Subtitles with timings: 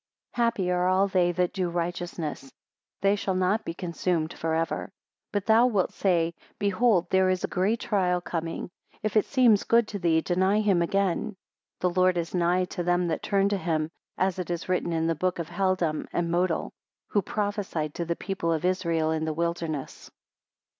[0.33, 2.51] 28 Happy are all they that do righteousness,
[3.01, 4.85] they shall not be consumed for ever.
[5.31, 8.71] 29 But thou wilt say, Behold there is a great trial coming.
[9.03, 11.35] If it seem good to thee, deny him again.
[11.81, 14.91] 30 The Lord is nigh to them that turn to him, as it is written
[14.91, 16.71] in the book of Heldam and Modal,
[17.09, 20.09] who prophesied to the people of Israel in the wilderness.